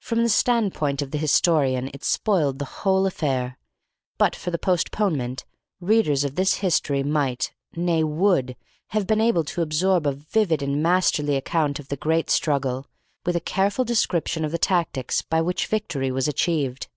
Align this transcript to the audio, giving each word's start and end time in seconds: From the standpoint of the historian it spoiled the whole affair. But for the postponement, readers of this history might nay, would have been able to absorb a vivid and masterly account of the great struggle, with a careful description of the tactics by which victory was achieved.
From 0.00 0.22
the 0.22 0.30
standpoint 0.30 1.02
of 1.02 1.10
the 1.10 1.18
historian 1.18 1.90
it 1.92 2.02
spoiled 2.02 2.58
the 2.58 2.64
whole 2.80 3.04
affair. 3.04 3.58
But 4.16 4.34
for 4.34 4.50
the 4.50 4.56
postponement, 4.56 5.44
readers 5.82 6.24
of 6.24 6.34
this 6.34 6.54
history 6.64 7.02
might 7.02 7.52
nay, 7.74 8.02
would 8.02 8.56
have 8.96 9.06
been 9.06 9.20
able 9.20 9.44
to 9.44 9.60
absorb 9.60 10.06
a 10.06 10.12
vivid 10.12 10.62
and 10.62 10.82
masterly 10.82 11.36
account 11.36 11.78
of 11.78 11.88
the 11.88 11.96
great 11.98 12.30
struggle, 12.30 12.86
with 13.26 13.36
a 13.36 13.38
careful 13.38 13.84
description 13.84 14.46
of 14.46 14.50
the 14.52 14.56
tactics 14.56 15.20
by 15.20 15.42
which 15.42 15.66
victory 15.66 16.10
was 16.10 16.26
achieved. 16.26 16.88